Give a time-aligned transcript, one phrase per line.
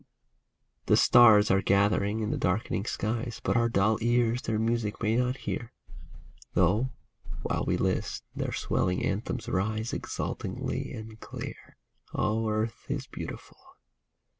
[0.87, 5.15] The stars are gathering in the darkening skies, But our dull ears their music may
[5.15, 5.73] not hear,
[6.55, 6.89] Though,
[7.43, 11.77] while we list, their swelling anthems rise Exultingly and clear!
[12.15, 13.59] O Earth is beautiful